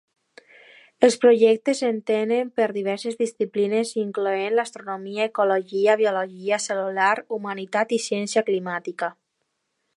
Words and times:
Els 1.07 1.17
projectes 1.25 1.81
s'estenen 1.83 2.49
per 2.61 2.67
diverses 2.77 3.19
disciplines 3.19 3.91
incloent 4.05 4.63
astronomia, 4.65 5.29
ecologia, 5.33 5.99
biologia 6.03 6.59
cel·lular, 6.67 7.15
humanitat, 7.39 7.97
i 7.99 8.05
ciència 8.11 8.49
climàtica. 8.51 9.13